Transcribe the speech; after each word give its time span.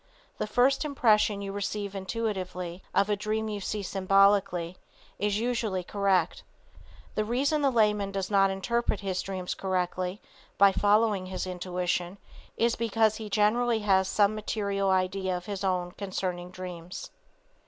The 0.39 0.47
first 0.47 0.83
impression 0.83 1.43
you 1.43 1.51
receive 1.51 1.93
intuitively, 1.93 2.81
of 2.91 3.07
a 3.07 3.15
dream 3.15 3.47
you 3.49 3.59
see 3.61 3.83
symbolically, 3.83 4.77
is 5.19 5.37
usually 5.37 5.83
correct. 5.83 6.41
The 7.13 7.23
reason 7.23 7.61
the 7.61 7.69
layman 7.69 8.11
does 8.11 8.31
not 8.31 8.49
interpret 8.49 9.01
his 9.01 9.21
dreams 9.21 9.53
correctly, 9.53 10.19
by 10.57 10.71
following 10.71 11.27
his 11.27 11.45
intuition, 11.45 12.17
is 12.57 12.75
because 12.75 13.17
he 13.17 13.29
generally 13.29 13.81
has 13.81 14.07
some 14.07 14.33
material 14.33 14.89
idea 14.89 15.37
of 15.37 15.45
his 15.45 15.63
own 15.63 15.91
concerning 15.91 16.49
dreams. 16.49 17.11